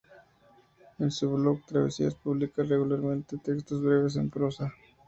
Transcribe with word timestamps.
En 0.97 1.11
su 1.11 1.29
blog 1.29 1.59
'Travesías' 1.67 2.15
publica 2.15 2.63
regularmente 2.63 3.37
textos 3.37 3.83
breves 3.83 4.15
en 4.15 4.31
prosa. 4.31 4.73